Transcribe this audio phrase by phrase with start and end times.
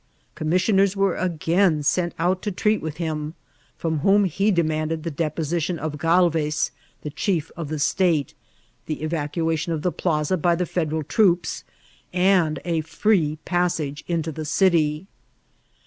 [0.33, 3.35] Commissioners were again sent out to treat with him,
[3.79, 6.71] firom whom he demanded the deposition of Galvez,
[7.03, 8.33] the chief of the state,
[8.87, 11.63] the evacuation of the plaza by the Federal troops,
[12.11, 15.05] and a free passage into the city.